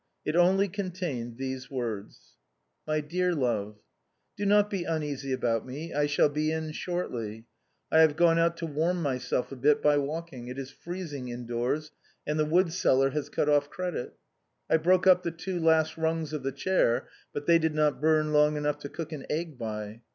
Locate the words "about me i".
5.31-6.07